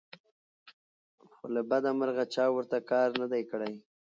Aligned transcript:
خو 1.33 1.45
له 1.53 1.61
بدمرغه 1.69 2.25
چا 2.33 2.45
ورته 2.55 2.77
کار 2.89 3.07
نه 3.19 3.25
دى 3.31 3.43
کړى 3.51 3.73